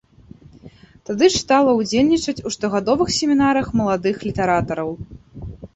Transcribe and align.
Тады 1.09 1.25
ж 1.33 1.41
стала 1.43 1.75
ўдзельнічаць 1.81 2.43
у 2.49 2.55
штогадовых 2.57 3.15
семінарах 3.21 3.73
маладых 3.83 4.15
літаратараў. 4.31 4.89